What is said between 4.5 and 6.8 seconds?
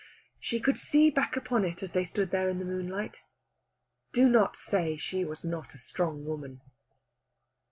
say she was not a strong woman.